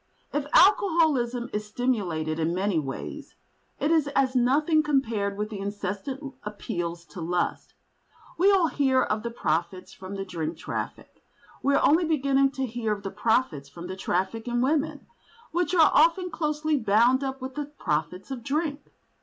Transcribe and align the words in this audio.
If 0.33 0.47
alcoholism 0.55 1.51
is 1.53 1.67
stimulated 1.67 2.39
in 2.39 2.55
many 2.55 2.79
ways, 2.79 3.35
it 3.79 3.91
is 3.91 4.07
as 4.15 4.35
nothing 4.35 4.81
compared 4.81 5.37
with 5.37 5.51
the 5.51 5.59
incessant 5.59 6.33
appeals 6.41 7.05
to 7.05 7.21
lust. 7.21 7.75
We 8.35 8.49
all 8.51 8.65
hear 8.69 9.03
of 9.03 9.21
the 9.21 9.29
profits 9.29 9.93
from 9.93 10.15
the 10.15 10.25
drink 10.25 10.57
traffic. 10.57 11.23
We 11.61 11.75
are 11.75 11.87
only 11.87 12.05
beginning 12.05 12.49
to 12.53 12.65
hear 12.65 12.91
of 12.93 13.03
the 13.03 13.11
profits 13.11 13.69
from 13.69 13.85
the 13.85 13.95
traffic 13.95 14.47
in 14.47 14.59
women, 14.59 15.05
which 15.51 15.75
are 15.75 15.91
often 15.93 16.31
closely 16.31 16.77
bound 16.77 17.23
up 17.23 17.39
with 17.39 17.53
the 17.53 17.65
profits 17.65 18.31
of 18.31 18.41
drink. 18.43 18.91